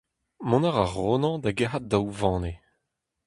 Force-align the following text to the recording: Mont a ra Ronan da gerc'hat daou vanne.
Mont 0.47 0.65
a 0.69 0.71
ra 0.71 0.85
Ronan 0.95 1.35
da 1.43 1.51
gerc'hat 1.57 1.85
daou 1.91 2.07
vanne. 2.19 2.53